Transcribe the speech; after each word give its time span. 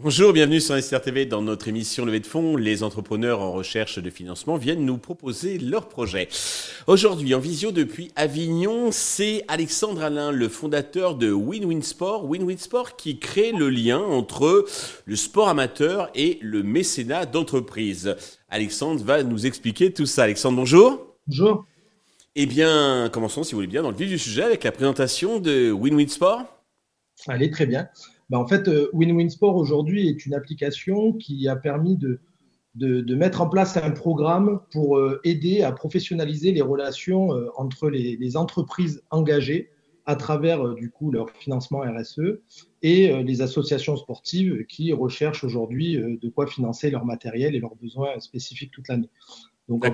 Bonjour, 0.00 0.32
bienvenue 0.32 0.60
sur 0.60 0.80
SR 0.80 1.02
TV 1.02 1.26
dans 1.26 1.42
notre 1.42 1.68
émission 1.68 2.06
Levée 2.06 2.20
de 2.20 2.26
fonds. 2.26 2.56
Les 2.56 2.82
entrepreneurs 2.82 3.40
en 3.40 3.52
recherche 3.52 3.98
de 3.98 4.08
financement 4.08 4.56
viennent 4.56 4.86
nous 4.86 4.96
proposer 4.96 5.58
leurs 5.58 5.88
projets. 5.88 6.28
Aujourd'hui, 6.86 7.34
en 7.34 7.40
visio 7.40 7.72
depuis 7.72 8.10
Avignon, 8.16 8.90
c'est 8.90 9.44
Alexandre 9.48 10.02
Alain, 10.02 10.32
le 10.32 10.48
fondateur 10.48 11.14
de 11.14 11.30
Win-Win 11.30 11.82
Sport 11.82 12.96
qui 12.96 13.18
crée 13.18 13.52
le 13.52 13.68
lien 13.68 13.98
entre 13.98 14.64
le 15.04 15.16
sport 15.16 15.50
amateur 15.50 16.10
et 16.14 16.38
le 16.40 16.62
mécénat 16.62 17.26
d'entreprise. 17.26 18.16
Alexandre 18.48 19.02
va 19.04 19.22
nous 19.22 19.46
expliquer 19.46 19.92
tout 19.92 20.06
ça. 20.06 20.24
Alexandre, 20.24 20.56
bonjour. 20.56 21.16
Bonjour. 21.26 21.66
Eh 22.34 22.46
bien, 22.46 23.10
commençons, 23.12 23.42
si 23.42 23.52
vous 23.52 23.58
voulez 23.58 23.66
bien, 23.66 23.82
dans 23.82 23.90
le 23.90 23.96
vif 23.96 24.08
du 24.08 24.18
sujet 24.18 24.42
avec 24.42 24.64
la 24.64 24.72
présentation 24.72 25.38
de 25.38 25.70
Win-Win 25.70 26.08
Sport. 26.08 26.44
Allez, 27.26 27.50
très 27.50 27.66
bien. 27.66 27.88
Bah, 28.30 28.38
en 28.38 28.46
fait, 28.46 28.68
euh, 28.68 28.88
Win-Win 28.94 29.28
Sport 29.28 29.56
aujourd'hui 29.56 30.08
est 30.08 30.24
une 30.24 30.34
application 30.34 31.12
qui 31.12 31.46
a 31.48 31.56
permis 31.56 31.96
de, 31.96 32.20
de, 32.74 33.14
mettre 33.14 33.40
en 33.40 33.48
place 33.48 33.76
un 33.76 33.90
programme 33.90 34.60
pour 34.70 34.96
euh, 34.96 35.20
aider 35.24 35.62
à 35.62 35.72
professionnaliser 35.72 36.52
les 36.52 36.62
relations 36.62 37.34
euh, 37.34 37.48
entre 37.56 37.90
les, 37.90 38.36
entreprises 38.36 39.02
engagées 39.10 39.70
à 40.08 40.16
travers 40.16 40.74
du 40.74 40.90
coup 40.90 41.12
leur 41.12 41.30
financement 41.30 41.80
RSE 41.80 42.40
et 42.82 43.22
les 43.22 43.42
associations 43.42 43.96
sportives 43.96 44.64
qui 44.66 44.92
recherchent 44.92 45.44
aujourd'hui 45.44 45.96
de 45.96 46.28
quoi 46.30 46.46
financer 46.46 46.90
leur 46.90 47.04
matériel 47.04 47.54
et 47.54 47.60
leurs 47.60 47.76
besoins 47.76 48.18
spécifiques 48.18 48.70
toute 48.72 48.88
l'année. 48.88 49.10
Donc 49.68 49.86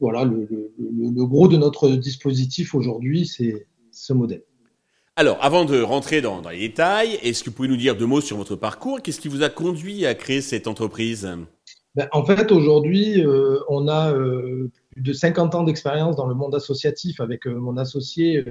voilà, 0.00 0.24
le, 0.24 0.48
le, 0.78 1.26
gros 1.26 1.48
de 1.48 1.58
notre 1.58 1.90
dispositif 1.90 2.74
aujourd'hui, 2.74 3.26
c'est 3.26 3.66
ce 3.90 4.12
modèle. 4.12 4.42
Alors, 5.14 5.36
avant 5.42 5.66
de 5.66 5.80
rentrer 5.82 6.22
dans, 6.22 6.40
les 6.48 6.58
détails, 6.58 7.18
est-ce 7.22 7.44
que 7.44 7.50
vous 7.50 7.56
pouvez 7.56 7.68
nous 7.68 7.76
dire 7.76 7.96
deux 7.96 8.06
mots 8.06 8.22
sur 8.22 8.38
votre 8.38 8.56
parcours? 8.56 9.02
Qu'est-ce 9.02 9.20
qui 9.20 9.28
vous 9.28 9.42
a 9.42 9.50
conduit 9.50 10.06
à 10.06 10.14
créer 10.14 10.40
cette 10.40 10.66
entreprise? 10.66 11.30
Ben, 11.94 12.08
En 12.12 12.24
fait, 12.24 12.50
aujourd'hui, 12.50 13.22
euh, 13.22 13.58
on 13.68 13.88
a 13.88 14.14
euh, 14.14 14.70
plus 14.90 15.02
de 15.02 15.12
50 15.12 15.54
ans 15.54 15.64
d'expérience 15.64 16.16
dans 16.16 16.26
le 16.26 16.34
monde 16.34 16.54
associatif 16.54 17.20
avec 17.20 17.46
euh, 17.46 17.54
mon 17.54 17.76
associé, 17.76 18.42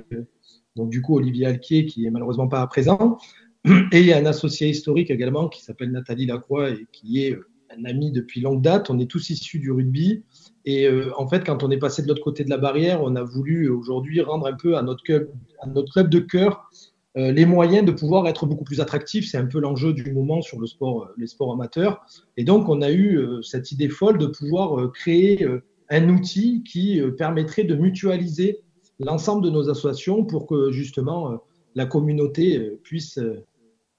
donc 0.76 0.90
du 0.90 1.02
coup 1.02 1.18
Olivier 1.18 1.46
Alquier, 1.48 1.86
qui 1.86 2.06
est 2.06 2.10
malheureusement 2.10 2.48
pas 2.48 2.66
présent, 2.68 3.18
et 3.92 4.14
un 4.14 4.26
associé 4.26 4.70
historique 4.70 5.12
également 5.12 5.50
qui 5.50 5.62
s'appelle 5.64 5.92
Nathalie 5.92 6.26
Lacroix 6.26 6.70
et 6.70 6.88
qui 6.92 7.24
est 7.24 7.38
un 7.78 7.86
ami 7.86 8.12
depuis 8.12 8.42
longue 8.42 8.62
date. 8.62 8.90
On 8.90 9.00
est 9.00 9.06
tous 9.06 9.30
issus 9.30 9.60
du 9.60 9.72
rugby. 9.72 10.24
Et 10.66 10.90
en 11.18 11.28
fait, 11.28 11.46
quand 11.46 11.64
on 11.64 11.72
est 11.72 11.78
passé 11.78 12.02
de 12.02 12.08
l'autre 12.08 12.24
côté 12.24 12.44
de 12.44 12.50
la 12.50 12.58
barrière, 12.58 13.02
on 13.02 13.16
a 13.16 13.24
voulu 13.24 13.70
aujourd'hui 13.70 14.20
rendre 14.22 14.46
un 14.46 14.54
peu 14.54 14.78
à 14.78 14.82
notre 14.82 15.04
club 15.04 15.30
à 15.62 16.04
de 16.04 16.20
cœur 16.20 16.70
euh, 17.18 17.32
les 17.32 17.46
moyens 17.46 17.86
de 17.86 17.92
pouvoir 17.92 18.28
être 18.28 18.46
beaucoup 18.46 18.64
plus 18.64 18.80
attractifs. 18.80 19.30
C'est 19.30 19.38
un 19.38 19.46
peu 19.46 19.60
l'enjeu 19.60 19.94
du 19.94 20.14
moment 20.14 20.42
sur 20.42 20.60
le 20.60 20.68
sport, 20.68 21.04
euh, 21.04 21.14
les 21.18 21.28
sports 21.28 21.52
amateurs. 21.52 22.06
Et 22.38 22.46
donc, 22.46 22.70
on 22.70 22.82
a 22.82 22.90
eu 22.90 23.18
euh, 23.18 23.42
cette 23.42 23.72
idée 23.72 23.90
folle 23.90 24.18
de 24.18 24.28
pouvoir 24.28 24.92
créer 24.94 25.46
un 25.90 26.10
outil 26.10 26.64
qui 26.64 27.02
permettrait 27.18 27.66
de 27.66 27.76
mutualiser 27.76 28.62
l'ensemble 29.04 29.44
de 29.44 29.50
nos 29.50 29.70
associations 29.70 30.24
pour 30.26 30.48
que 30.48 30.72
justement 30.72 31.42
la 31.76 31.86
communauté 31.86 32.60
puisse 32.84 33.20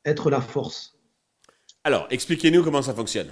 être 0.05 0.31
la 0.31 0.41
force. 0.41 0.99
Alors, 1.85 2.07
expliquez-nous 2.11 2.63
comment 2.63 2.83
ça 2.83 2.95
fonctionne. 2.95 3.29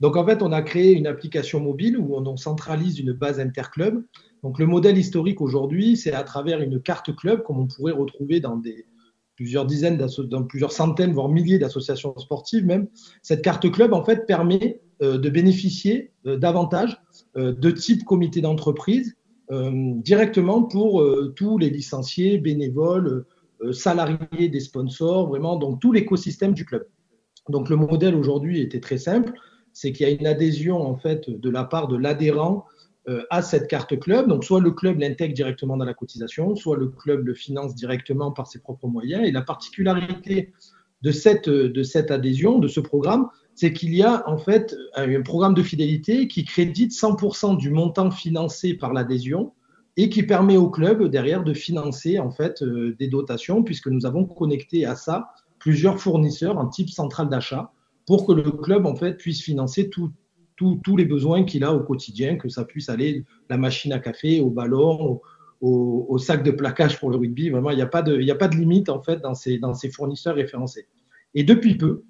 Donc 0.00 0.16
en 0.16 0.24
fait, 0.24 0.42
on 0.42 0.52
a 0.52 0.62
créé 0.62 0.92
une 0.92 1.06
application 1.06 1.60
mobile 1.60 1.98
où 1.98 2.14
on 2.16 2.36
centralise 2.36 2.98
une 2.98 3.12
base 3.12 3.40
interclub 3.40 4.04
donc 4.42 4.58
le 4.58 4.66
modèle 4.66 4.98
historique 4.98 5.40
aujourd'hui, 5.40 5.96
c'est 5.96 6.12
à 6.12 6.22
travers 6.22 6.60
une 6.60 6.80
carte 6.80 7.14
club, 7.14 7.42
comme 7.42 7.58
on 7.58 7.66
pourrait 7.66 7.92
retrouver 7.92 8.40
dans 8.40 8.56
des, 8.56 8.86
plusieurs 9.36 9.66
dizaines, 9.66 9.96
dans 9.96 10.44
plusieurs 10.44 10.72
centaines, 10.72 11.12
voire 11.12 11.28
milliers 11.28 11.58
d'associations 11.58 12.16
sportives 12.18 12.64
même. 12.64 12.88
Cette 13.22 13.42
carte 13.42 13.70
club, 13.70 13.92
en 13.92 14.04
fait, 14.04 14.26
permet 14.26 14.80
euh, 15.02 15.18
de 15.18 15.28
bénéficier 15.28 16.12
euh, 16.26 16.36
davantage 16.36 17.00
euh, 17.36 17.52
de 17.52 17.70
type 17.70 18.04
comité 18.04 18.40
d'entreprise 18.40 19.16
directement 19.50 20.62
pour 20.62 21.02
tous 21.34 21.56
les 21.58 21.70
licenciés, 21.70 22.38
bénévoles, 22.38 23.24
salariés 23.72 24.48
des 24.48 24.60
sponsors, 24.60 25.28
vraiment, 25.28 25.56
donc 25.56 25.80
tout 25.80 25.92
l'écosystème 25.92 26.52
du 26.52 26.64
club. 26.64 26.86
Donc 27.48 27.70
le 27.70 27.76
modèle 27.76 28.14
aujourd'hui 28.14 28.60
était 28.60 28.80
très 28.80 28.98
simple, 28.98 29.32
c'est 29.72 29.92
qu'il 29.92 30.06
y 30.06 30.10
a 30.10 30.12
une 30.12 30.26
adhésion 30.26 30.82
en 30.82 30.96
fait 30.96 31.30
de 31.30 31.50
la 31.50 31.64
part 31.64 31.88
de 31.88 31.96
l'adhérent 31.96 32.66
euh, 33.08 33.22
à 33.30 33.40
cette 33.40 33.68
carte 33.68 33.98
club. 33.98 34.28
Donc, 34.28 34.44
soit 34.44 34.60
le 34.60 34.70
club 34.70 34.98
l'intègre 34.98 35.32
directement 35.32 35.78
dans 35.78 35.86
la 35.86 35.94
cotisation, 35.94 36.54
soit 36.56 36.76
le 36.76 36.88
club 36.88 37.26
le 37.26 37.32
finance 37.32 37.74
directement 37.74 38.32
par 38.32 38.46
ses 38.46 38.58
propres 38.58 38.86
moyens. 38.86 39.26
Et 39.26 39.30
la 39.30 39.40
particularité 39.40 40.52
de 41.00 41.10
cette 41.10 42.10
adhésion, 42.10 42.58
de 42.58 42.68
ce 42.68 42.80
programme, 42.80 43.28
c'est 43.58 43.72
qu'il 43.72 43.92
y 43.92 44.04
a 44.04 44.22
en 44.28 44.38
fait 44.38 44.76
un 44.94 45.20
programme 45.20 45.54
de 45.54 45.64
fidélité 45.64 46.28
qui 46.28 46.44
crédite 46.44 46.92
100% 46.92 47.56
du 47.56 47.70
montant 47.70 48.12
financé 48.12 48.74
par 48.74 48.92
l'adhésion 48.92 49.52
et 49.96 50.08
qui 50.10 50.22
permet 50.22 50.56
au 50.56 50.70
club 50.70 51.02
derrière 51.08 51.42
de 51.42 51.52
financer 51.52 52.20
en 52.20 52.30
fait 52.30 52.62
euh, 52.62 52.94
des 53.00 53.08
dotations 53.08 53.64
puisque 53.64 53.88
nous 53.88 54.06
avons 54.06 54.24
connecté 54.24 54.84
à 54.84 54.94
ça 54.94 55.30
plusieurs 55.58 55.98
fournisseurs 55.98 56.56
en 56.56 56.68
type 56.68 56.88
centrale 56.88 57.28
d'achat 57.28 57.72
pour 58.06 58.28
que 58.28 58.32
le 58.32 58.48
club 58.48 58.86
en 58.86 58.94
fait 58.94 59.16
puisse 59.16 59.42
financer 59.42 59.90
tous 59.90 60.96
les 60.96 61.04
besoins 61.04 61.42
qu'il 61.42 61.64
a 61.64 61.74
au 61.74 61.80
quotidien, 61.80 62.36
que 62.36 62.48
ça 62.48 62.64
puisse 62.64 62.88
aller 62.88 63.24
la 63.50 63.56
machine 63.56 63.92
à 63.92 63.98
café, 63.98 64.40
au 64.40 64.50
ballon, 64.50 65.20
au, 65.60 66.16
sac 66.18 66.44
de 66.44 66.52
plaquage 66.52 67.00
pour 67.00 67.10
le 67.10 67.16
rugby. 67.16 67.50
Vraiment, 67.50 67.70
il 67.70 67.76
n'y 67.76 67.82
a, 67.82 67.86
pas 67.86 68.02
de, 68.02 68.14
limite 68.56 68.88
en 68.88 69.02
fait 69.02 69.20
dans 69.20 69.34
ces, 69.34 69.60
fournisseurs 69.92 70.36
référencés. 70.36 70.86
Et 71.34 71.42
depuis 71.42 71.76
peu, 71.76 72.04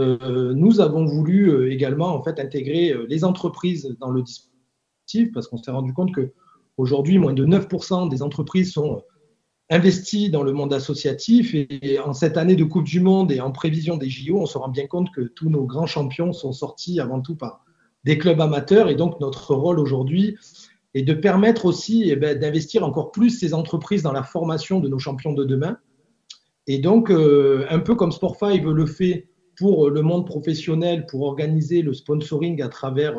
nous 0.00 0.80
avons 0.80 1.04
voulu 1.04 1.50
euh, 1.50 1.72
également 1.72 2.14
en 2.14 2.22
fait 2.22 2.38
intégrer 2.38 2.92
euh, 2.92 3.06
les 3.08 3.24
entreprises 3.24 3.96
dans 4.00 4.10
le 4.10 4.22
dispositif 4.22 5.32
parce 5.32 5.48
qu'on 5.48 5.58
s'est 5.58 5.70
rendu 5.70 5.92
compte 5.92 6.12
que 6.14 6.32
aujourd'hui, 6.76 7.18
moins 7.18 7.32
de 7.32 7.44
9% 7.44 8.08
des 8.08 8.22
entreprises 8.22 8.72
sont 8.72 9.02
investies 9.70 10.30
dans 10.30 10.42
le 10.42 10.52
monde 10.52 10.72
associatif 10.72 11.54
et 11.54 11.98
en 12.00 12.12
cette 12.12 12.36
année 12.36 12.56
de 12.56 12.64
Coupe 12.64 12.84
du 12.84 13.00
Monde 13.00 13.30
et 13.30 13.40
en 13.40 13.52
prévision 13.52 13.96
des 13.96 14.08
JO, 14.08 14.38
on 14.38 14.46
se 14.46 14.58
rend 14.58 14.68
bien 14.68 14.86
compte 14.86 15.10
que 15.12 15.20
tous 15.20 15.48
nos 15.48 15.64
grands 15.64 15.86
champions 15.86 16.32
sont 16.32 16.52
sortis 16.52 16.98
avant 16.98 17.20
tout 17.20 17.36
par 17.36 17.64
des 18.04 18.18
clubs 18.18 18.40
amateurs. 18.40 18.88
Et 18.88 18.96
donc, 18.96 19.20
notre 19.20 19.54
rôle 19.54 19.78
aujourd'hui 19.78 20.36
est 20.94 21.02
de 21.02 21.14
permettre 21.14 21.66
aussi 21.66 22.04
eh 22.06 22.16
ben, 22.16 22.36
d'investir 22.36 22.84
encore 22.84 23.12
plus 23.12 23.30
ces 23.30 23.54
entreprises 23.54 24.02
dans 24.02 24.12
la 24.12 24.24
formation 24.24 24.80
de 24.80 24.88
nos 24.88 24.98
champions 24.98 25.32
de 25.32 25.44
demain. 25.44 25.78
Et 26.66 26.78
donc, 26.78 27.10
euh, 27.10 27.66
un 27.70 27.78
peu 27.78 27.94
comme 27.94 28.10
Sport5 28.10 28.68
le 28.68 28.86
fait 28.86 29.29
pour 29.60 29.90
le 29.90 30.00
monde 30.00 30.26
professionnel, 30.26 31.04
pour 31.04 31.20
organiser 31.20 31.82
le 31.82 31.92
sponsoring 31.92 32.62
à 32.62 32.68
travers 32.70 33.14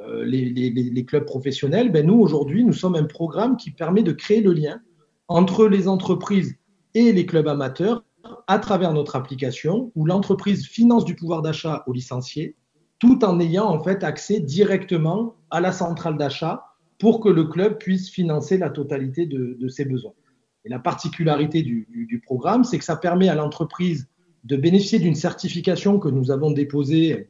euh, 0.00 0.24
les, 0.24 1.04
clubs 1.04 1.24
professionnels, 1.24 1.92
ben 1.92 2.04
nous, 2.04 2.18
aujourd'hui, 2.18 2.64
nous 2.64 2.72
sommes 2.72 2.96
un 2.96 3.04
programme 3.04 3.56
qui 3.56 3.70
permet 3.70 4.02
de 4.02 4.10
créer 4.10 4.40
le 4.40 4.52
lien 4.52 4.80
entre 5.28 5.68
les 5.68 5.86
entreprises 5.86 6.56
et 6.94 7.12
les 7.12 7.24
clubs 7.24 7.46
amateurs 7.46 8.02
à 8.48 8.58
travers 8.58 8.92
notre 8.92 9.14
application 9.14 9.92
où 9.94 10.06
l'entreprise 10.06 10.66
finance 10.66 11.04
du 11.04 11.14
pouvoir 11.14 11.40
d'achat 11.40 11.84
aux 11.86 11.92
licenciés 11.92 12.56
tout 12.98 13.24
en 13.24 13.38
ayant 13.38 13.66
en 13.66 13.80
fait 13.80 14.02
accès 14.02 14.40
directement 14.40 15.36
à 15.50 15.60
la 15.60 15.70
centrale 15.70 16.18
d'achat 16.18 16.64
pour 16.98 17.20
que 17.20 17.28
le 17.28 17.44
club 17.44 17.78
puisse 17.78 18.10
financer 18.10 18.58
la 18.58 18.70
totalité 18.70 19.26
de, 19.26 19.68
ses 19.68 19.84
besoins. 19.84 20.14
Et 20.64 20.68
la 20.68 20.80
particularité 20.80 21.62
du, 21.62 22.22
programme, 22.26 22.64
c'est 22.64 22.78
que 22.78 22.84
ça 22.84 22.96
permet 22.96 23.28
à 23.28 23.36
l'entreprise 23.36 24.08
de 24.46 24.56
bénéficier 24.56 25.00
d'une 25.00 25.16
certification 25.16 25.98
que 25.98 26.08
nous 26.08 26.30
avons 26.30 26.52
déposée 26.52 27.28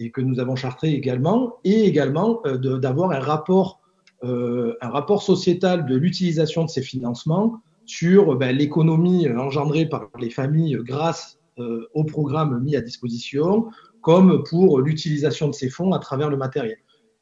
et 0.00 0.10
que 0.10 0.20
nous 0.20 0.40
avons 0.40 0.56
chartrée 0.56 0.92
également, 0.92 1.56
et 1.64 1.84
également 1.84 2.40
euh, 2.46 2.78
d'avoir 2.78 3.12
un 3.12 3.20
rapport, 3.20 3.80
euh, 4.24 4.74
un 4.80 4.88
rapport 4.88 5.22
sociétal 5.22 5.86
de 5.86 5.96
l'utilisation 5.96 6.64
de 6.64 6.70
ces 6.70 6.82
financements 6.82 7.60
sur 7.86 8.36
ben, 8.36 8.56
l'économie 8.56 9.28
engendrée 9.28 9.86
par 9.88 10.08
les 10.18 10.30
familles 10.30 10.78
grâce 10.82 11.38
euh, 11.58 11.88
au 11.94 12.04
programme 12.04 12.60
mis 12.62 12.76
à 12.76 12.80
disposition, 12.80 13.68
comme 14.00 14.42
pour 14.48 14.80
l'utilisation 14.80 15.48
de 15.48 15.54
ces 15.54 15.68
fonds 15.68 15.92
à 15.92 15.98
travers 15.98 16.28
le 16.28 16.36
matériel. 16.36 16.78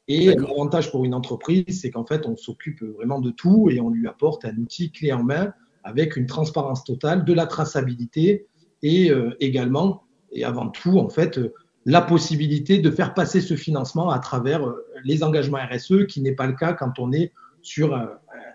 Et 0.07 0.33
l'avantage 0.35 0.89
pour 0.91 1.03
une 1.03 1.13
entreprise, 1.13 1.81
c'est 1.81 1.91
qu'en 1.91 2.05
fait, 2.05 2.25
on 2.25 2.37
s'occupe 2.37 2.81
vraiment 2.81 3.19
de 3.19 3.29
tout 3.29 3.69
et 3.69 3.81
on 3.81 3.89
lui 3.89 4.07
apporte 4.07 4.45
un 4.45 4.55
outil 4.55 4.91
clé 4.91 5.11
en 5.11 5.23
main 5.23 5.53
avec 5.83 6.15
une 6.15 6.27
transparence 6.27 6.83
totale, 6.83 7.25
de 7.25 7.33
la 7.33 7.45
traçabilité 7.45 8.47
et 8.83 9.11
euh, 9.11 9.35
également, 9.39 10.03
et 10.31 10.43
avant 10.43 10.69
tout, 10.69 10.99
en 10.99 11.09
fait, 11.09 11.37
euh, 11.37 11.53
la 11.85 12.01
possibilité 12.01 12.79
de 12.79 12.91
faire 12.91 13.13
passer 13.13 13.41
ce 13.41 13.55
financement 13.55 14.09
à 14.09 14.19
travers 14.19 14.65
euh, 14.65 14.85
les 15.03 15.23
engagements 15.23 15.59
RSE, 15.59 16.05
qui 16.07 16.21
n'est 16.21 16.35
pas 16.35 16.47
le 16.47 16.53
cas 16.53 16.73
quand 16.73 16.99
on 16.99 17.11
est 17.11 17.31
sur 17.61 17.99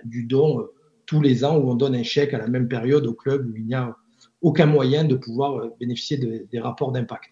du 0.04 0.24
don 0.24 0.66
tous 1.04 1.20
les 1.20 1.44
ans 1.44 1.58
où 1.58 1.70
on 1.70 1.74
donne 1.74 1.94
un 1.94 2.02
chèque 2.02 2.32
à 2.32 2.38
la 2.38 2.46
même 2.46 2.66
période 2.66 3.04
au 3.06 3.12
club 3.12 3.46
où 3.50 3.56
il 3.56 3.66
n'y 3.66 3.74
a 3.74 3.94
aucun 4.40 4.64
moyen 4.64 5.04
de 5.04 5.16
pouvoir 5.16 5.68
bénéficier 5.78 6.16
des 6.16 6.60
rapports 6.60 6.92
d'impact. 6.92 7.30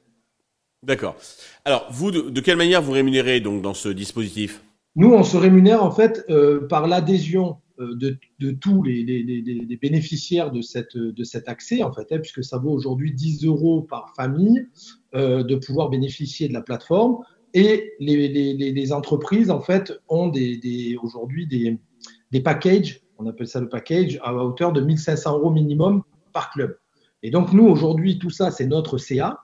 D'accord. 0.82 1.16
Alors, 1.64 1.86
vous, 1.90 2.10
de, 2.10 2.40
quelle 2.40 2.58
manière 2.58 2.82
vous 2.82 2.92
rémunérez 2.92 3.40
donc 3.40 3.62
dans 3.62 3.72
ce 3.72 3.88
dispositif? 3.88 4.62
Nous, 4.94 5.10
on 5.10 5.22
se 5.22 5.38
rémunère 5.38 5.82
en 5.82 5.90
fait 5.90 6.26
par 6.68 6.86
l'adhésion 6.86 7.56
de, 7.80 8.50
tous 8.52 8.82
les, 8.82 9.78
bénéficiaires 9.80 10.50
de, 10.50 10.60
cette, 10.62 10.96
de 10.96 11.24
cet 11.24 11.48
accès, 11.48 11.82
en 11.82 11.92
fait, 11.92 12.12
hein, 12.12 12.18
puisque 12.18 12.44
ça 12.44 12.58
vaut 12.58 12.70
aujourd'hui 12.70 13.12
10 13.12 13.44
euros 13.46 13.82
par 13.82 14.14
famille 14.14 14.66
de 15.14 15.54
pouvoir 15.56 15.90
bénéficier 15.90 16.48
de 16.48 16.52
la 16.52 16.62
plateforme. 16.62 17.18
Et 17.54 17.92
les, 17.98 18.92
entreprises, 18.92 19.50
en 19.50 19.60
fait, 19.60 19.92
ont 20.08 20.28
des, 20.28 20.96
aujourd'hui 21.02 21.46
des, 21.46 21.78
des 22.30 22.40
packages, 22.40 23.00
on 23.18 23.26
appelle 23.26 23.48
ça 23.48 23.60
le 23.60 23.68
package, 23.68 24.18
à 24.22 24.34
hauteur 24.34 24.72
de 24.72 24.80
1500 24.80 25.38
euros 25.38 25.50
minimum 25.50 26.02
par 26.32 26.50
club. 26.50 26.78
Et 27.22 27.30
donc, 27.30 27.52
nous, 27.52 27.66
aujourd'hui, 27.66 28.18
tout 28.18 28.30
ça, 28.30 28.50
c'est 28.50 28.66
notre 28.66 28.98
CA. 28.98 29.40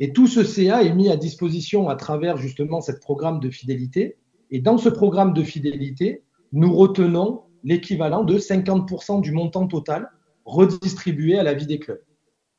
Et 0.00 0.12
tout 0.12 0.26
ce 0.26 0.42
CA 0.42 0.82
est 0.82 0.94
mis 0.94 1.10
à 1.10 1.16
disposition 1.16 1.88
à 1.88 1.96
travers 1.96 2.36
justement 2.36 2.80
ce 2.80 2.92
programme 2.92 3.38
de 3.40 3.50
fidélité. 3.50 4.16
Et 4.50 4.60
dans 4.60 4.78
ce 4.78 4.88
programme 4.88 5.32
de 5.32 5.42
fidélité, 5.42 6.24
nous 6.52 6.74
retenons 6.74 7.42
l'équivalent 7.64 8.24
de 8.24 8.38
50% 8.38 9.20
du 9.20 9.32
montant 9.32 9.66
total 9.66 10.10
redistribué 10.44 11.38
à 11.38 11.42
la 11.42 11.54
vie 11.54 11.66
des 11.66 11.78
clubs. 11.78 12.02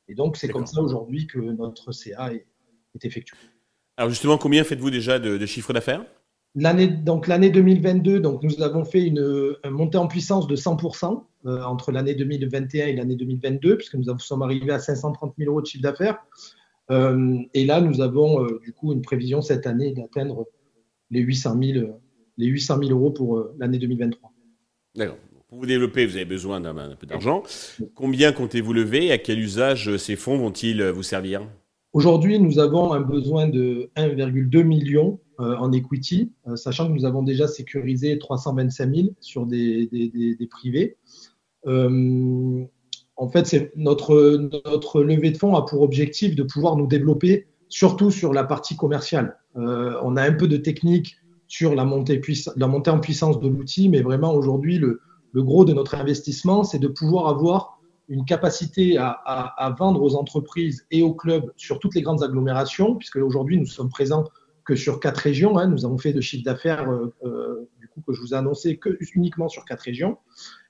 Et 0.07 0.15
donc, 0.15 0.37
c'est 0.37 0.49
comme 0.49 0.65
ça 0.65 0.81
aujourd'hui 0.81 1.27
que 1.27 1.39
notre 1.39 1.91
CA 1.91 2.33
est, 2.33 2.45
est 2.95 3.05
effectué. 3.05 3.37
Alors 3.97 4.09
justement, 4.09 4.37
combien 4.37 4.63
faites-vous 4.63 4.89
déjà 4.89 5.19
de, 5.19 5.45
chiffre 5.45 5.73
d'affaires? 5.73 6.05
L'année 6.55 6.87
donc 6.87 7.27
l'année 7.27 7.49
2022, 7.49 8.19
donc 8.19 8.43
nous 8.43 8.61
avons 8.61 8.83
fait 8.83 9.03
une, 9.03 9.55
montée 9.69 9.97
en 9.97 10.07
puissance 10.07 10.47
de 10.47 10.55
100% 10.55 11.23
euh, 11.45 11.63
entre 11.63 11.91
l'année 11.91 12.15
2021 12.15 12.87
et 12.87 12.93
l'année 12.93 13.15
2022, 13.15 13.77
puisque 13.77 13.95
nous 13.95 14.17
sommes 14.19 14.41
arrivés 14.41 14.71
à 14.71 14.79
530 14.79 15.33
000 15.37 15.51
euros 15.51 15.61
de 15.61 15.67
chiffre 15.67 15.83
d'affaires. 15.83 16.17
Euh, 16.89 17.37
et 17.53 17.65
là, 17.65 17.79
nous 17.79 18.01
avons 18.01 18.43
euh, 18.43 18.59
du 18.63 18.73
coup 18.73 18.91
une 18.91 19.01
prévision 19.01 19.41
cette 19.41 19.65
année 19.65 19.93
d'atteindre 19.93 20.47
les 21.09 21.21
800 21.21 21.57
000, 21.61 21.99
les 22.37 22.47
800 22.47 22.79
000 22.79 22.91
euros 22.91 23.11
pour 23.11 23.51
l'année 23.59 23.77
2023. 23.77 24.30
D'accord. 24.95 25.17
Pour 25.47 25.59
vous 25.59 25.65
développer, 25.65 26.05
vous 26.05 26.15
avez 26.15 26.25
besoin 26.25 26.61
d'un 26.61 26.95
peu 26.95 27.05
d'argent. 27.05 27.43
Combien 27.93 28.31
comptez-vous 28.31 28.71
lever 28.71 29.07
et 29.07 29.11
à 29.11 29.17
quel 29.17 29.39
usage 29.39 29.97
ces 29.97 30.15
fonds 30.15 30.37
vont-ils 30.37 30.81
vous 30.81 31.03
servir? 31.03 31.41
Aujourd'hui, 31.93 32.39
nous 32.39 32.59
avons 32.59 32.93
un 32.93 33.01
besoin 33.01 33.49
de 33.49 33.91
1,2 33.97 34.63
million 34.63 35.19
euh, 35.41 35.57
en 35.57 35.73
equity, 35.73 36.31
euh, 36.47 36.55
sachant 36.55 36.87
que 36.87 36.93
nous 36.93 37.03
avons 37.03 37.21
déjà 37.21 37.47
sécurisé 37.47 38.17
325 38.17 38.95
000 38.95 39.07
sur 39.19 39.45
des, 39.45 40.37
privés. 40.49 40.95
Euh, 41.67 42.63
en 43.17 43.27
fait, 43.27 43.45
c'est 43.45 43.73
notre, 43.75 44.49
notre 44.65 45.03
levée 45.03 45.31
de 45.31 45.37
fonds 45.37 45.55
a 45.55 45.65
pour 45.65 45.81
objectif 45.81 46.33
de 46.35 46.43
pouvoir 46.43 46.77
nous 46.77 46.87
développer 46.87 47.47
surtout 47.67 48.09
sur 48.09 48.33
la 48.33 48.45
partie 48.45 48.77
commerciale. 48.77 49.37
on 49.55 50.15
a 50.15 50.23
un 50.23 50.33
peu 50.33 50.47
de 50.47 50.57
technique 50.57 51.17
sur 51.51 51.75
la 51.75 51.83
montée, 51.83 52.21
en 52.91 52.99
puissance 53.01 53.41
de 53.41 53.49
l'outil, 53.49 53.89
mais 53.89 54.01
vraiment 54.01 54.33
aujourd'hui, 54.33 54.77
le, 54.77 55.01
gros 55.35 55.65
de 55.65 55.73
notre 55.73 55.95
investissement, 55.95 56.63
c'est 56.63 56.79
de 56.79 56.87
pouvoir 56.87 57.27
avoir 57.27 57.77
une 58.07 58.23
capacité 58.23 58.97
à, 58.97 59.75
vendre 59.77 60.01
aux 60.01 60.15
entreprises 60.15 60.85
et 60.91 61.03
aux 61.03 61.13
clubs 61.13 61.51
sur 61.57 61.79
toutes 61.79 61.93
les 61.93 62.03
grandes 62.03 62.23
agglomérations, 62.23 62.95
puisque 62.95 63.17
aujourd'hui 63.17 63.59
nous 63.59 63.65
sommes 63.65 63.89
présents 63.89 64.23
que 64.63 64.77
sur 64.77 65.01
quatre 65.01 65.17
régions. 65.17 65.57
Hein. 65.57 65.67
nous 65.67 65.83
avons 65.83 65.97
fait 65.97 66.13
de 66.13 66.21
chiffre 66.21 66.45
d'affaires 66.45 66.89
euh, 66.89 67.13
euh, 67.25 67.67
du 67.81 67.89
coup 67.89 68.01
que 68.07 68.13
je 68.13 68.21
vous 68.21 68.33
ai 68.33 68.37
annoncé 68.37 68.77
que 68.77 68.97
uniquement 69.13 69.49
sur 69.49 69.65
quatre 69.65 69.81
régions. 69.81 70.19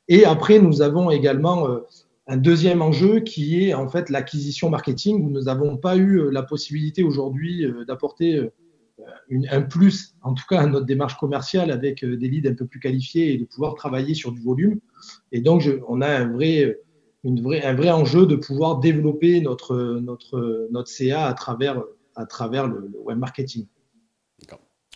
Et 0.08 0.26
après 0.26 0.58
nous 0.58 0.82
avons 0.82 1.12
également 1.12 1.70
euh, 1.70 1.82
un 2.26 2.38
deuxième 2.38 2.82
enjeu 2.82 3.20
qui 3.20 3.64
est 3.64 3.76
en 3.76 3.88
fait 3.88 4.10
l'acquisition 4.10 4.72
marketing 4.72 5.24
où 5.24 5.30
nous 5.30 5.44
n'avons 5.44 5.78
pas 5.78 5.96
eu 5.96 6.32
la 6.32 6.42
possibilité 6.42 7.04
aujourd'hui 7.04 7.68
d'apporter 7.88 8.50
un 9.50 9.62
plus, 9.62 10.16
en 10.22 10.34
tout 10.34 10.44
cas 10.50 10.60
à 10.60 10.68
notre 10.68 10.86
démarche 10.86 11.18
commerciale 11.18 11.72
avec 11.72 12.04
des 12.04 12.28
leads 12.28 12.50
un 12.50 12.54
peu 12.54 12.66
plus 12.66 12.80
qualifiés 12.80 13.34
et 13.34 13.38
de 13.38 13.46
pouvoir 13.46 13.76
travailler 13.76 14.14
sur 14.14 14.32
du 14.32 14.42
volume. 14.42 14.80
Et 15.32 15.42
donc 15.42 15.68
on 15.88 16.02
a 16.02 16.08
un 16.08 16.32
vrai 16.32 16.78
un 17.24 17.74
vrai 17.76 17.92
enjeu 17.92 18.26
de 18.26 18.36
pouvoir 18.36 18.80
développer 18.80 19.42
notre, 19.42 20.00
notre, 20.02 20.68
notre 20.72 20.90
CA 20.90 21.28
à 21.28 21.34
travers, 21.34 21.84
à 22.16 22.26
travers 22.26 22.68
le, 22.68 22.92
web 23.06 23.18
marketing. 23.18 23.68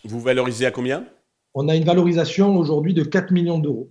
Vous 0.03 0.19
valorisez 0.19 0.65
à 0.65 0.71
combien? 0.71 1.07
On 1.55 1.67
a 1.67 1.75
une 1.75 1.83
valorisation 1.83 2.55
aujourd'hui 2.57 2.93
de 2.93 3.03
4 3.03 3.31
millions 3.31 3.59
d'euros 3.59 3.89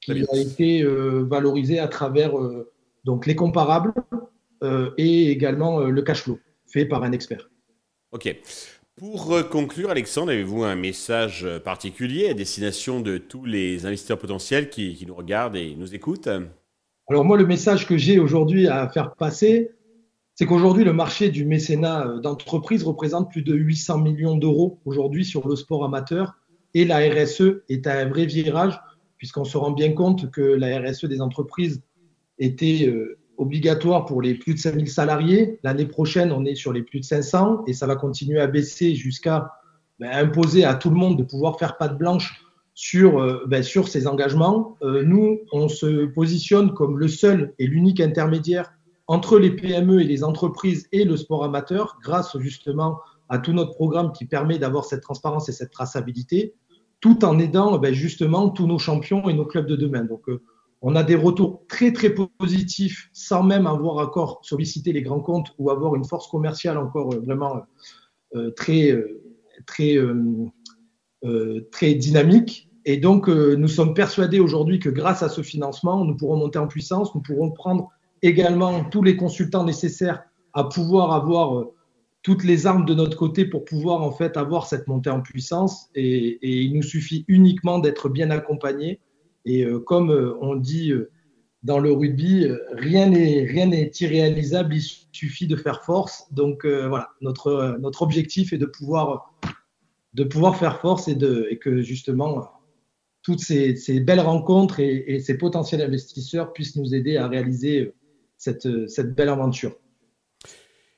qui 0.00 0.12
a 0.12 0.36
été 0.36 0.82
euh, 0.82 1.24
valorisée 1.24 1.78
à 1.78 1.88
travers 1.88 2.38
euh, 2.38 2.70
donc 3.04 3.26
les 3.26 3.34
comparables 3.34 3.94
euh, 4.62 4.90
et 4.98 5.30
également 5.30 5.80
le 5.80 6.02
cash 6.02 6.22
flow 6.22 6.38
fait 6.66 6.84
par 6.84 7.02
un 7.04 7.12
expert. 7.12 7.48
Ok. 8.12 8.36
Pour 8.96 9.36
conclure, 9.50 9.90
Alexandre, 9.90 10.30
avez-vous 10.30 10.62
un 10.62 10.76
message 10.76 11.46
particulier 11.64 12.28
à 12.28 12.34
destination 12.34 13.00
de 13.00 13.18
tous 13.18 13.44
les 13.44 13.86
investisseurs 13.86 14.18
potentiels 14.18 14.70
qui, 14.70 15.04
nous 15.06 15.14
regardent 15.14 15.56
et 15.56 15.74
nous 15.74 15.94
écoutent? 15.94 16.28
Alors 17.08 17.24
moi, 17.24 17.36
le 17.36 17.46
message 17.46 17.86
que 17.86 17.98
j'ai 17.98 18.18
aujourd'hui 18.18 18.68
à 18.68 18.88
faire 18.88 19.14
passer, 19.16 19.72
c'est 20.34 20.46
qu'aujourd'hui, 20.46 20.84
le 20.84 20.92
marché 20.92 21.30
du 21.30 21.44
mécénat 21.44 22.06
euh, 22.06 22.20
d'entreprise 22.20 22.82
représente 22.82 23.30
plus 23.30 23.42
de 23.42 23.54
800 23.54 23.98
millions 23.98 24.36
d'euros 24.36 24.80
aujourd'hui 24.84 25.24
sur 25.24 25.46
le 25.46 25.54
sport 25.54 25.84
amateur 25.84 26.34
et 26.74 26.84
la 26.84 26.98
RSE 26.98 27.62
est 27.68 27.86
à 27.86 27.98
un 27.98 28.08
vrai 28.08 28.26
virage 28.26 28.80
puisqu'on 29.16 29.44
se 29.44 29.56
rend 29.56 29.70
bien 29.70 29.92
compte 29.92 30.30
que 30.30 30.40
la 30.40 30.80
RSE 30.80 31.04
des 31.04 31.20
entreprises 31.20 31.82
était 32.38 32.86
euh, 32.88 33.16
obligatoire 33.36 34.06
pour 34.06 34.22
les 34.22 34.34
plus 34.34 34.54
de 34.54 34.58
5000 34.58 34.88
salariés. 34.88 35.58
L'année 35.62 35.86
prochaine, 35.86 36.32
on 36.32 36.44
est 36.44 36.54
sur 36.54 36.72
les 36.72 36.82
plus 36.82 37.00
de 37.00 37.04
500 37.04 37.64
et 37.66 37.72
ça 37.72 37.86
va 37.86 37.96
continuer 37.96 38.40
à 38.40 38.46
baisser 38.46 38.94
jusqu'à 38.94 39.52
ben, 39.98 40.10
imposer 40.12 40.64
à 40.64 40.74
tout 40.74 40.90
le 40.90 40.96
monde 40.96 41.18
de 41.18 41.24
pouvoir 41.24 41.58
faire 41.58 41.76
patte 41.76 41.96
blanche 41.96 42.44
sur, 42.74 43.20
euh, 43.20 43.44
ben, 43.46 43.62
ces 43.62 44.06
engagements. 44.06 44.76
Euh, 44.82 45.02
nous, 45.04 45.40
on 45.52 45.68
se 45.68 46.06
positionne 46.06 46.74
comme 46.74 46.98
le 46.98 47.08
seul 47.08 47.54
et 47.58 47.66
l'unique 47.66 48.00
intermédiaire 48.00 48.72
entre 49.06 49.38
les 49.38 49.50
PME 49.50 50.00
et 50.00 50.04
les 50.04 50.24
entreprises 50.24 50.88
et 50.90 51.04
le 51.04 51.16
sport 51.16 51.44
amateur, 51.44 51.98
grâce 52.02 52.36
justement 52.38 52.98
à 53.28 53.38
tout 53.38 53.52
notre 53.52 53.74
programme 53.74 54.12
qui 54.12 54.24
permet 54.24 54.58
d'avoir 54.58 54.84
cette 54.84 55.02
transparence 55.02 55.48
et 55.48 55.52
cette 55.52 55.70
traçabilité, 55.70 56.54
tout 57.00 57.24
en 57.24 57.38
aidant 57.38 57.78
ben, 57.78 57.92
justement 57.92 58.48
tous 58.48 58.66
nos 58.66 58.78
champions 58.78 59.28
et 59.28 59.34
nos 59.34 59.44
clubs 59.44 59.66
de 59.66 59.76
demain. 59.76 60.04
Donc, 60.04 60.28
euh, 60.28 60.40
on 60.86 60.94
a 60.96 61.02
des 61.02 61.14
retours 61.14 61.62
très 61.68 61.92
très 61.92 62.14
positifs 62.14 63.08
sans 63.12 63.42
même 63.42 63.66
avoir 63.66 63.96
encore 63.96 64.40
sollicité 64.42 64.92
les 64.92 65.02
grands 65.02 65.20
comptes 65.20 65.54
ou 65.58 65.70
avoir 65.70 65.94
une 65.96 66.04
force 66.04 66.28
commerciale 66.28 66.78
encore 66.78 67.10
vraiment 67.20 67.62
très 68.56 68.94
très 69.66 69.96
très 71.70 71.94
dynamique. 71.94 72.68
Et 72.84 72.98
donc, 72.98 73.28
euh, 73.28 73.56
nous 73.56 73.68
sommes 73.68 73.94
persuadés 73.94 74.40
aujourd'hui 74.40 74.78
que 74.78 74.90
grâce 74.90 75.22
à 75.22 75.28
ce 75.28 75.42
financement, 75.42 76.04
nous 76.04 76.16
pourrons 76.16 76.36
monter 76.36 76.58
en 76.58 76.66
puissance, 76.66 77.14
nous 77.14 77.22
pourrons 77.22 77.50
prendre 77.50 77.88
également 78.22 78.84
tous 78.84 79.02
les 79.02 79.16
consultants 79.16 79.64
nécessaires 79.64 80.24
à 80.52 80.64
pouvoir 80.64 81.12
avoir 81.12 81.58
euh, 81.58 81.74
toutes 82.22 82.44
les 82.44 82.66
armes 82.66 82.84
de 82.84 82.94
notre 82.94 83.16
côté 83.16 83.46
pour 83.46 83.64
pouvoir 83.64 84.02
en 84.02 84.12
fait 84.12 84.36
avoir 84.36 84.66
cette 84.66 84.86
montée 84.86 85.10
en 85.10 85.22
puissance. 85.22 85.88
Et, 85.94 86.38
il 86.42 86.74
nous 86.74 86.82
suffit 86.82 87.24
uniquement 87.28 87.78
d'être 87.78 88.08
bien 88.08 88.30
accompagné. 88.30 89.00
Et 89.44 89.64
euh, 89.64 89.78
comme 89.78 90.10
on 90.40 90.56
dit 90.56 90.92
dans 91.62 91.78
le 91.78 91.92
rugby, 91.92 92.46
rien 92.72 93.08
n'est 93.08 93.44
rien 93.44 93.66
n'est 93.66 93.90
irréalisable, 94.00 94.74
il 94.74 94.82
suffit 95.12 95.46
de 95.46 95.56
faire 95.56 95.82
force. 95.82 96.26
Donc 96.32 96.66
voilà, 96.66 97.10
notre 97.20 97.78
notre 97.80 98.02
objectif 98.02 98.52
est 98.52 98.58
de 98.58 98.66
pouvoir 98.66 99.34
de 100.12 100.24
pouvoir 100.24 100.56
faire 100.56 100.80
force 100.80 101.08
et 101.08 101.14
de 101.14 101.46
et 101.50 101.58
que 101.58 101.82
justement 101.82 102.50
toutes 103.24 103.40
ces, 103.40 104.00
belles 104.00 104.20
rencontres 104.20 104.80
et, 104.80 105.18
ces 105.18 105.36
potentiels 105.36 105.80
investisseurs 105.80 106.52
puissent 106.52 106.76
nous 106.76 106.94
aider 106.94 107.16
à 107.16 107.26
réaliser 107.26 107.80
euh, 107.80 107.94
cette, 108.36 108.68
cette 108.88 109.14
belle 109.14 109.30
aventure. 109.30 109.74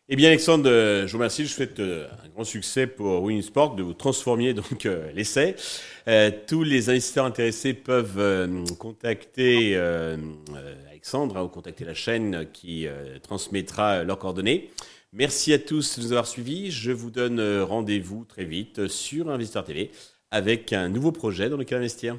Eh 0.08 0.14
bien, 0.14 0.28
Alexandre, 0.28 0.70
euh, 0.70 1.04
je 1.04 1.12
vous 1.12 1.18
remercie. 1.18 1.44
Je 1.44 1.52
souhaite 1.52 1.80
euh, 1.80 2.06
un 2.24 2.28
grand 2.28 2.44
succès 2.44 2.86
pour 2.86 3.24
Winsport, 3.24 3.74
de 3.74 3.82
vous 3.82 3.92
transformer 3.92 4.54
donc 4.54 4.88
l'essai. 5.14 5.56
tous 6.46 6.62
les 6.62 6.90
investisseurs 6.90 7.24
intéressés 7.24 7.74
peuvent 7.74 8.48
contacter 8.78 9.76
Alexandre 10.88 11.36
hein, 11.36 11.42
ou 11.42 11.48
contacter 11.48 11.84
la 11.84 11.94
chaîne 11.94 12.46
qui 12.52 12.86
transmettra 13.22 14.04
leurs 14.04 14.18
coordonnées. 14.18 14.70
Merci 15.12 15.52
à 15.52 15.58
tous 15.58 15.98
de 15.98 16.04
nous 16.04 16.12
avoir 16.12 16.28
suivis. 16.28 16.70
Je 16.70 16.92
vous 16.92 17.10
donne 17.10 17.40
rendez-vous 17.62 18.24
très 18.24 18.44
vite 18.44 18.86
sur 18.86 19.28
Investisseur 19.28 19.64
TV 19.64 19.90
avec 20.30 20.72
un 20.72 20.88
nouveau 20.88 21.10
projet 21.10 21.48
dans 21.48 21.56
lequel 21.56 21.78
investir. 21.78 22.16